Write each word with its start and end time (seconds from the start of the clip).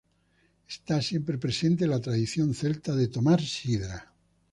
Está 0.67 0.99
siempre 0.99 1.37
presente 1.37 1.85
la 1.85 2.01
tradición 2.01 2.55
celta 2.55 2.95
de 2.95 3.07
tomar 3.07 3.39
sidra. 3.39 4.11